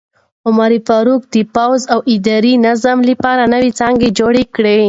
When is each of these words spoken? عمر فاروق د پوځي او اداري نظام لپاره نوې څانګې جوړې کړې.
عمر 0.47 0.71
فاروق 0.87 1.21
د 1.33 1.35
پوځي 1.55 1.85
او 1.93 1.99
اداري 2.13 2.53
نظام 2.67 2.99
لپاره 3.09 3.43
نوې 3.53 3.71
څانګې 3.79 4.09
جوړې 4.19 4.43
کړې. 4.55 4.77